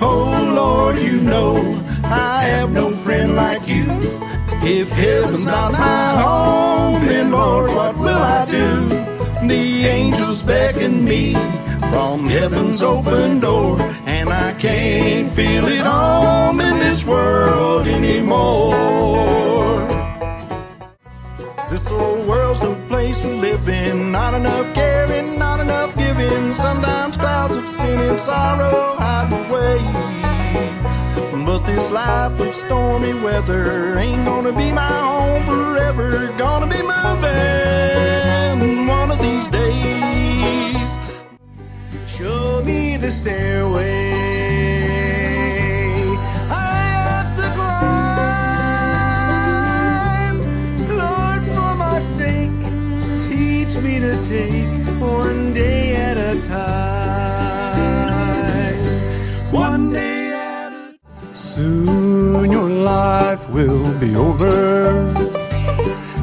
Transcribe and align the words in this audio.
Oh 0.00 0.52
Lord, 0.54 0.96
you 0.98 1.20
know 1.20 1.56
I 2.04 2.42
have 2.44 2.72
no 2.72 2.90
friend 2.90 3.36
like 3.36 3.66
you. 3.68 3.86
If 4.62 4.90
heaven's 4.90 5.44
not 5.44 5.72
my 5.72 6.20
home, 6.20 7.06
then 7.06 7.30
Lord, 7.30 7.70
what 7.72 7.96
will 7.96 8.22
I 8.38 8.44
do? 8.46 8.88
The 9.46 9.86
angels 9.86 10.42
beckon 10.42 11.04
me 11.04 11.34
from 11.90 12.28
heaven's 12.28 12.82
open 12.82 13.40
door, 13.40 13.80
and 14.06 14.28
I 14.28 14.52
can't 14.54 15.32
feel 15.32 15.64
it 15.66 15.80
home 15.80 16.60
in 16.60 16.78
this 16.78 17.04
world 17.04 17.86
anymore. 17.86 18.90
This 21.70 21.88
old 21.90 22.26
world's 22.26 22.60
no 22.60 22.74
place 22.88 23.20
to 23.22 23.28
live 23.28 23.68
in. 23.68 24.12
Not 24.12 24.34
enough 24.34 24.74
caring, 24.74 25.38
not 25.38 25.60
enough 25.60 25.96
giving. 25.96 26.52
Sometimes 26.52 27.16
clouds 27.16 27.56
of 27.56 27.66
sin 27.68 27.98
and 28.00 28.18
sorrow 28.18 29.09
this 31.90 31.96
life 31.96 32.40
of 32.40 32.54
stormy 32.54 33.14
weather 33.14 33.98
ain't 33.98 34.24
gonna 34.24 34.52
be 34.52 34.72
my 34.72 34.86
home 34.86 35.44
forever. 35.44 36.32
Gonna 36.38 36.66
be 36.66 36.82
moving 36.82 38.89
be 64.00 64.16
over, 64.16 65.06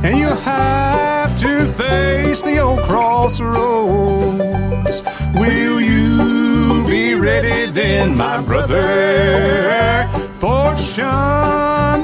and 0.04 0.18
you'll 0.18 0.36
have 0.36 1.40
to 1.40 1.68
face 1.74 2.42
the 2.42 2.58
old 2.58 2.80
crossroads. 2.80 5.04
Will 5.36 5.80
you 5.80 6.84
be 6.88 7.14
ready 7.14 7.68
then, 7.72 8.18
my 8.18 8.42
brother? 8.42 10.10
Fortune, 10.40 11.06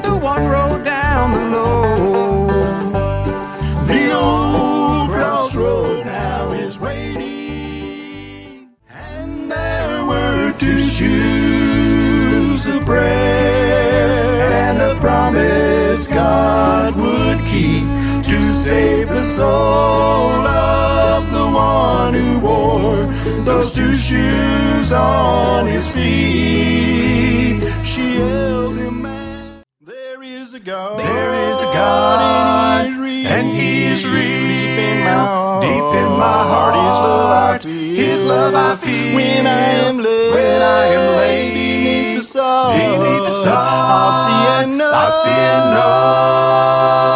the 0.02 0.16
one 0.22 0.46
road 0.46 0.84
down 0.84 1.32
below. 1.32 2.46
The 3.86 4.12
old 4.14 5.10
crossroad 5.10 6.06
now 6.06 6.52
is 6.52 6.78
waiting, 6.78 8.68
and 8.88 9.50
there 9.50 10.06
were 10.06 10.52
two 10.56 10.78
shoes 10.78 12.64
of 12.68 12.84
bread 12.84 13.13
keep 17.54 17.86
to 18.24 18.38
save 18.66 19.08
the 19.08 19.22
soul 19.22 20.42
of 20.42 21.30
the 21.30 21.46
one 21.54 22.12
who 22.12 22.40
wore 22.40 23.06
those 23.44 23.70
two 23.70 23.94
shoes 23.94 24.92
on 24.92 25.66
his 25.66 25.86
feet. 25.92 27.62
She 27.84 28.16
held 28.16 28.76
him. 28.76 29.06
and 29.06 29.62
There 29.80 30.22
is 30.22 30.54
a 30.54 30.60
God. 30.60 30.98
There 30.98 31.34
is 31.48 31.62
a 31.62 31.70
God, 31.82 32.86
and 33.34 33.46
He 33.56 33.84
is 33.86 34.02
real. 34.04 34.34
Deep 34.54 34.78
in 34.90 34.98
my 35.06 35.14
heart, 35.14 35.62
Deep 35.62 35.88
in 36.02 36.10
my 36.26 36.40
heart, 36.52 36.74
His 36.74 36.98
love 37.06 37.30
I 37.44 37.58
feel. 37.62 37.94
His 38.04 38.24
love 38.24 38.54
I 38.54 38.70
feel. 38.84 39.14
When 39.14 39.46
I 39.46 39.64
am 39.86 39.96
laid, 39.98 40.30
When 40.34 40.60
I 40.62 40.84
am 40.96 41.04
laid 41.18 41.52
beneath 41.54 42.16
the 42.16 42.22
sun, 42.22 42.76
beneath 42.78 43.24
the 43.28 43.34
sun, 43.44 43.56
I'll 43.56 44.12
see 44.24 44.42
and 44.58 44.78
know. 44.78 44.90
I'll 44.92 45.10
see 45.22 45.30
and 45.30 45.66
know. 45.74 47.13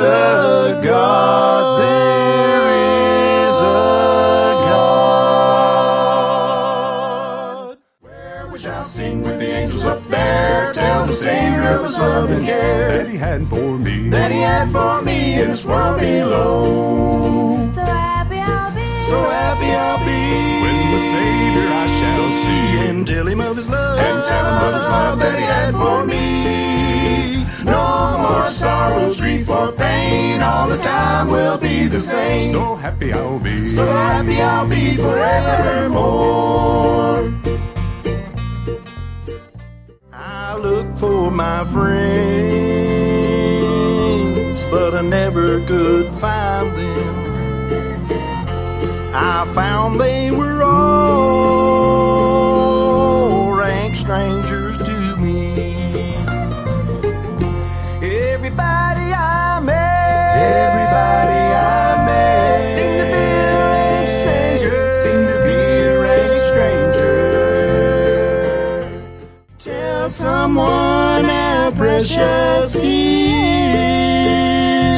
A 0.00 0.80
God. 0.84 1.80
There 1.80 2.68
is 3.44 3.60
a 3.60 3.64
God. 6.50 7.78
Where 8.00 8.46
we 8.52 8.58
shall 8.58 8.84
sing 8.84 9.22
with 9.22 9.38
the 9.38 9.50
angels 9.50 9.84
up 9.84 10.02
there, 10.04 10.72
tell 10.72 11.06
the 11.06 11.12
Savior 11.12 11.68
of 11.68 11.86
His 11.86 11.98
love 11.98 12.30
and 12.32 12.44
care 12.44 12.98
That 12.98 13.08
he 13.08 13.16
had 13.16 13.46
for 13.48 13.78
me. 13.78 14.08
that 14.10 14.30
He 14.32 14.40
had 14.40 14.70
for 14.70 15.02
me 15.02 15.40
in 15.40 15.48
this 15.48 15.64
world 15.64 16.00
below. 16.00 16.99
Time 31.20 31.30
will 31.30 31.58
be 31.58 31.86
the 31.86 32.00
same. 32.00 32.50
So 32.50 32.74
happy 32.76 33.12
I'll 33.12 33.38
be. 33.38 33.62
So 33.64 33.86
happy 33.86 34.40
I'll 34.40 34.66
be 34.68 34.96
forevermore. 34.96 36.00
I 40.12 40.56
look 40.56 40.96
for 40.96 41.30
my 41.30 41.64
friends, 41.64 41.94
but 44.64 44.94
I 44.94 45.02
never 45.02 45.60
could 45.66 46.14
find 46.14 46.74
them. 46.76 47.16
I 49.12 49.44
found 49.54 50.00
they 50.00 50.29
someone 70.50 71.24
how 71.26 71.70
precious 71.76 72.74
he 72.74 73.30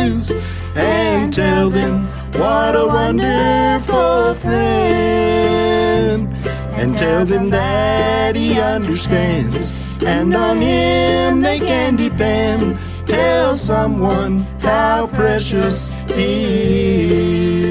is, 0.08 0.32
and 0.74 1.30
tell 1.32 1.68
them 1.68 2.06
what 2.40 2.74
a 2.74 2.86
wonderful 2.86 4.32
friend. 4.34 6.28
And 6.74 6.96
tell 6.96 7.26
them 7.26 7.50
that 7.50 8.34
he 8.34 8.58
understands, 8.58 9.74
and 10.06 10.34
on 10.34 10.56
him 10.62 11.42
they 11.42 11.58
can 11.58 11.96
depend. 11.96 12.78
Tell 13.06 13.54
someone 13.54 14.46
how 14.60 15.08
precious 15.08 15.90
he 16.14 17.56
is. 17.56 17.61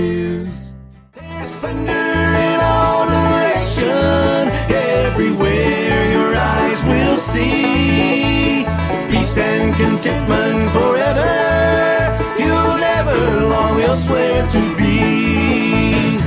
Elsewhere 13.91 14.47
to 14.49 14.75
be. 14.77 16.17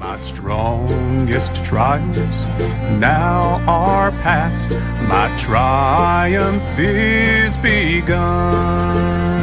My 0.00 0.16
strongest 0.16 1.54
trials 1.64 2.48
now 2.98 3.62
are 3.68 4.10
past. 4.26 4.72
My 5.08 5.32
triumph 5.36 6.76
is 6.76 7.56
begun. 7.58 9.39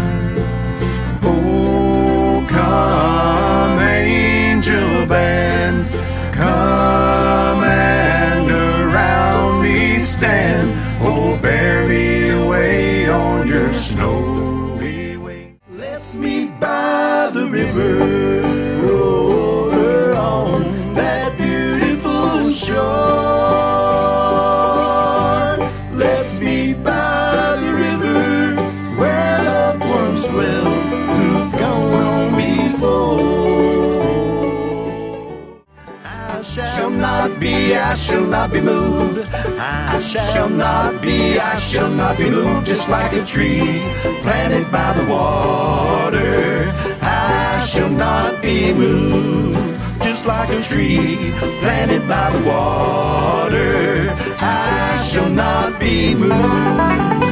I 37.77 37.93
shall 37.93 38.25
not 38.25 38.51
be 38.51 38.59
moved. 38.59 39.27
I 39.33 39.99
shall 39.99 40.49
not 40.49 41.01
be, 41.01 41.39
I 41.39 41.55
shall 41.57 41.89
not 41.89 42.17
be 42.17 42.29
moved. 42.29 42.65
Just 42.65 42.89
like 42.89 43.13
a 43.13 43.23
tree 43.23 43.81
planted 44.21 44.71
by 44.71 44.93
the 44.93 45.05
water. 45.05 46.73
I 47.01 47.63
shall 47.65 47.89
not 47.89 48.41
be 48.41 48.73
moved. 48.73 49.57
Just 50.01 50.25
like 50.25 50.49
a 50.49 50.61
tree 50.61 51.31
planted 51.59 52.07
by 52.07 52.31
the 52.31 52.43
water. 52.49 54.15
I 54.39 54.97
shall 55.09 55.29
not 55.29 55.79
be 55.79 56.15
moved. 56.15 57.26